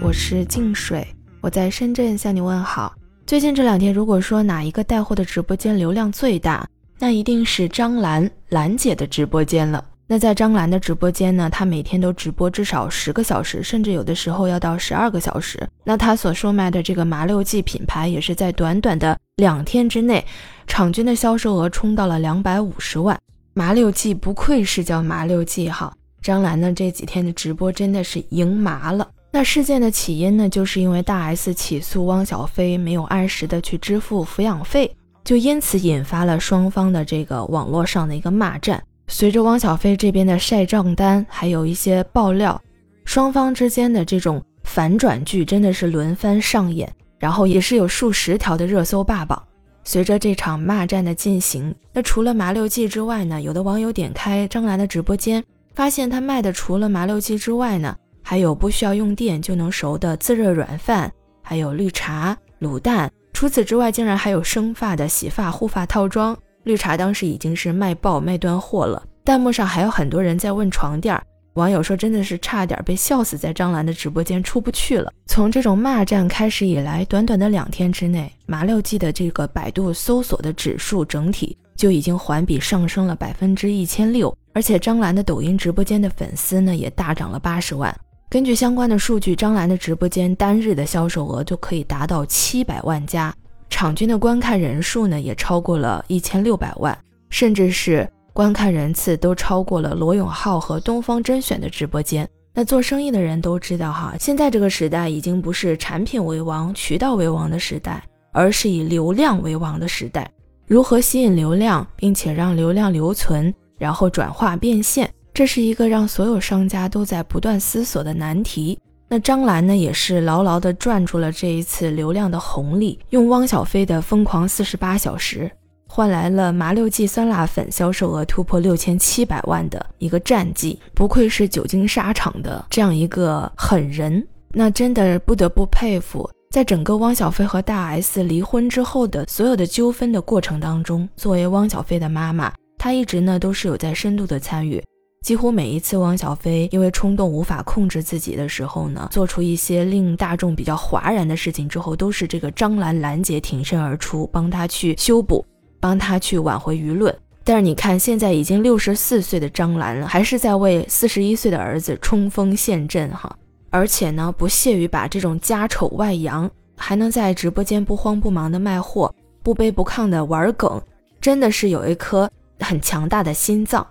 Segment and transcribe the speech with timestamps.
[0.00, 1.06] 我是静水，
[1.40, 2.94] 我在深圳向你问好。
[3.26, 6.66] 最近这两天，如果说哪一个带货的直播间流量最大，
[6.98, 9.82] 那一定是张兰兰姐的直播间了。
[10.06, 15.66] 那在张兰的直播间呢，她每天都直播至少十个小时，甚至有的时候要到十二个小时。
[15.84, 20.24] 那她所售卖的这个麻六记品牌，也是在短短的两天之内，
[20.66, 23.18] 场均的销售额冲到了两百五十万。
[23.54, 25.92] 麻六记不愧是叫麻六记哈。
[26.20, 29.08] 张兰呢这几天的直播真的是赢麻了。
[29.34, 34.88] 那事件的起因呢，就是因为大 S 起诉汪小菲没有按时的去支付抚养费，
[35.24, 38.80] 就因此引发了双方的这个网络上的一个骂战。
[39.08, 42.62] 随着汪小菲这边的晒账单，还有一些爆料，
[43.04, 46.88] 双方之间的这种反转剧真的是轮番上演，
[47.18, 49.42] 然后也是有数十条的热搜霸榜。
[49.82, 55.42] 随着这场骂战的进行，那除了麻六记之外呢，有的网友点开张兰的直播间。
[55.74, 57.96] 发现他卖的除了麻六记之外呢，
[58.26, 61.12] 还有不需要用电就能熟的自热软饭，
[61.42, 63.08] 还有绿茶、卤蛋。
[63.34, 66.36] 除此之外，竟然还有生发的洗发护发套装。
[66.62, 69.02] 绿茶当时已经是卖爆卖断货了。
[69.22, 71.20] 弹幕上还有很多人在问床垫，
[71.54, 75.12] 网友说真的是差点被笑死在张兰的直播间出不去了。
[75.26, 84.34] 从这种骂战开始以来，短短的两天之内，麻六记的这个百度搜索的指数整体就已经环比上升了百分之一千六。
[84.54, 87.94] 而且张兰的抖音直播间的粉丝呢也大涨了八十万。
[88.34, 93.32] 根据相关的数据，张兰的直播间单日的销售额就可以达到七百万加，
[93.70, 96.98] 场均的观看人数呢也超过了一千六百万，
[97.30, 102.28] 甚至是观看人次都超过了罗永浩和东方甄选的直播间。
[102.52, 110.28] 那做生意的人都知道哈，现在这个时代已经不是产品为王、渠道为王的时代，而是以流量为王的时代。
[110.66, 113.54] 如何吸引流量，并且让流量留存？
[113.78, 118.78] 然后转化变现，这是一个让所有商家都在不断思索的难题。
[119.08, 125.50] 那张兰呢，也是牢牢地攥住了这一次流量的红利，用汪小菲的疯狂四十八小时，
[125.88, 130.78] 换来了麻六记酸辣粉销售额突破六千七百万的一个战绩。
[130.94, 136.30] 不愧是久经沙场的这样一个狠人，那真的不得不佩服。
[136.50, 142.52] 在整个汪小菲和大 S 离婚之后的所有的纠纷的过程当中，作为汪小菲的妈妈。
[142.78, 144.82] 她一直呢都是有在深度的参与，
[145.24, 155.42] 几乎每一次汪小菲因为冲动无法控制自己的时候呢，做出一些令大众比较哗然的事情之后，都是这个张兰兰姐挺身而出，帮他去修补，
[155.80, 157.16] 帮他去挽回舆论。
[157.42, 163.34] 但是你看，现在已经六十四岁的张兰还是在为四十一岁的儿子冲锋陷阵哈，
[163.70, 169.10] 而且呢不屑于把这种家丑外扬，还能在直播间不慌不忙的卖货，
[169.42, 170.78] 不卑不亢的玩梗，
[171.18, 172.30] 真的是有一颗。
[172.60, 173.84] 很强大的心脏，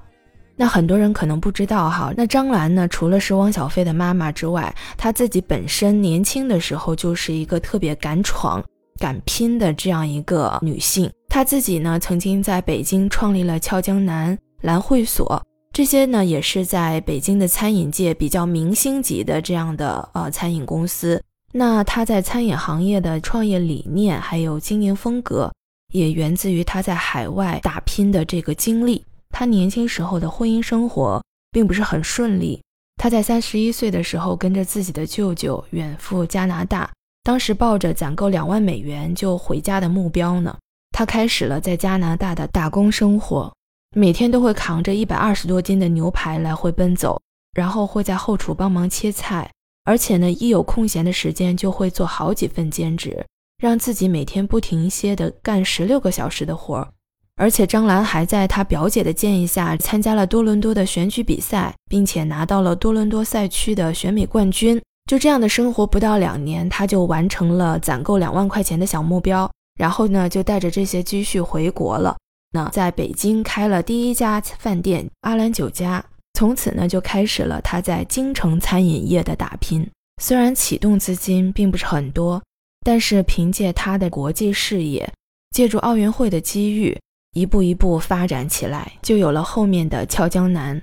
[0.56, 2.14] 那很多人可能不知道哈。
[2.16, 8.64] 那张兰呢，除了是汪小菲的妈妈之外，她自己本身年轻的时候就是一个特别敢闯、
[9.00, 11.12] 敢拼的这样一个女性。
[11.30, 21.22] 她自己呢，曾经在北京创立了俏江南、兰会所，这些呢也是在北京的餐饮界比较明星级的这样的呃餐饮公司。
[21.52, 25.52] 那她在餐饮行业的创业理念还有经营风格。
[25.94, 29.06] 也源自于他在海外打拼的这个经历。
[29.34, 31.22] 他年轻时候的婚姻生活
[31.52, 32.62] 并不是很顺利。
[32.96, 36.90] 他在三十一岁的时候，跟着自己的舅舅远赴加拿大，
[37.24, 40.56] 当时抱着攒够两万美元就回家的目标呢。
[40.96, 43.52] 他开始了在加拿大的打工生活，
[43.96, 47.20] 每天都会扛着一百二十多斤的牛排来回奔走，
[47.58, 49.50] 然后会在后厨帮忙切菜，
[49.84, 53.26] 而且呢，一有空闲的时间就会做好几份兼职。
[53.58, 56.92] 让自己每天不停歇地干十六个小时的活儿，
[57.36, 64.82] 而且张兰还在她表姐的建议下参加了多伦多的选举比赛，并且拿到了多伦多赛区的选美冠军。
[65.10, 69.50] 就这样的生活，不到两年，她就完成了攒够两万块钱的小目标，
[69.80, 72.16] 然后呢，就带着这些积蓄回国了。
[72.52, 79.90] 那在北京开了第一家饭店阿兰酒家，从此呢，就开始了他在京城餐饮业的打拼。
[80.22, 82.42] 虽然启动资金并不是很多。
[82.86, 85.10] 但是凭借他的国际视野，
[85.52, 87.00] 借助奥运会的机遇，
[87.34, 90.82] 一步一步发展起来，就有了后面的俏江南。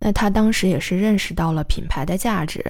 [0.00, 2.64] 那他当时也是认识到了品牌的价值，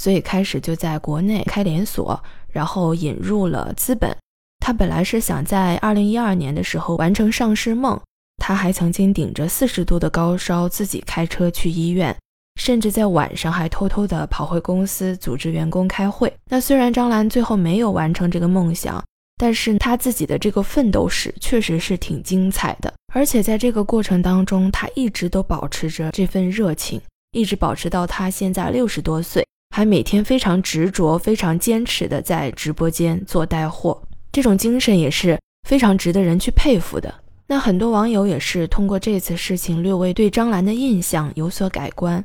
[0.00, 4.14] 所以开始就在国内开连锁，然后引入了资本。
[4.60, 8.00] 他本来是想在二零一二年的时候完成上市梦，
[8.36, 12.14] 他还曾经顶着四十度的高烧，自己开车去医院。
[12.60, 16.32] 甚至在晚上还偷偷的跑回公司组织员工开会。
[16.48, 19.02] 那虽然张兰最后没有完成这个梦想，
[19.36, 22.92] 但是她自己的这个奋斗史确实是挺精彩的。
[23.12, 27.00] 而且在这个过程当中，她一直都保持着这份热情，
[27.32, 34.02] 一直保持到她现在六十多岁还每天非常执着、非常坚持的在直播间做带货，
[34.32, 35.38] 这种精神也是
[35.68, 37.12] 非常值得人去佩服的。
[37.46, 42.24] 那很多网友也是通过这次事情，略微对张兰的印象有所改观，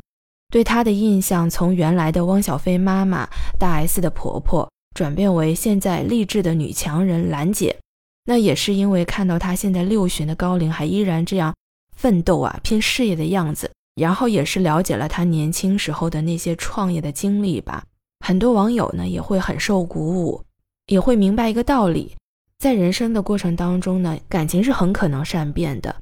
[0.50, 3.28] 对她的印象从原来的汪小菲妈妈、
[3.60, 7.78] 大 S 的婆婆，转变为现在励志的女强人兰姐。
[8.26, 11.54] 那也是因为看到她现在六旬的高龄，还依然这样
[11.96, 13.72] 奋斗啊、拼事业的样子。
[13.96, 17.84] 然后也是了解了她年轻时候的那些创业的经历吧。
[18.26, 20.42] 很多网友呢也会很受鼓舞，
[20.88, 22.16] 也会明白一个道理：
[22.60, 25.94] 在人生的过程当中呢，感情是很可能善变的。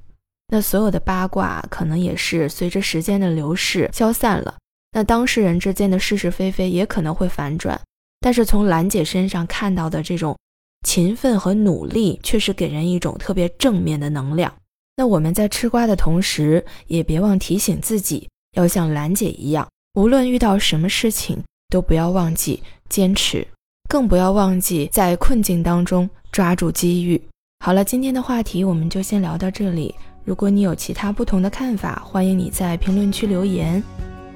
[0.50, 4.56] 那所有的八卦可能也是随着时间的流逝消散了。
[4.92, 7.80] 那当事人之间的是是非非也可能会反转。
[8.28, 10.38] 但是从兰姐身上看到的这种
[10.86, 14.54] 勤奋和努力，确实给人一种特别正面的能量。
[14.98, 18.28] 那我们在吃瓜的同时，也别忘提醒自己，
[18.58, 23.48] 要像兰姐一样，无论遇到什么事情，都不要忘记坚持，
[23.88, 27.22] 更不要忘记在困境当中抓住机遇。
[27.64, 29.96] 好了，今天的话题我们就先聊到这里。
[30.26, 33.82] 如果你有其他不同的看法，欢迎你在评论区留言，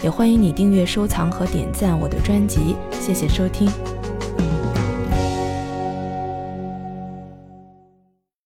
[0.03, 2.75] 也欢迎你订阅、收藏和点赞我的专辑。
[2.99, 3.69] 谢谢收听。